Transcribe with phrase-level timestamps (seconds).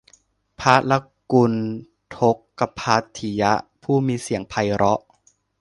[0.59, 0.93] พระล
[1.31, 1.53] กุณ
[2.15, 2.17] ฎ
[2.59, 3.53] กภัททิยะ
[3.83, 4.99] ผู้มีเสียงไพเราะ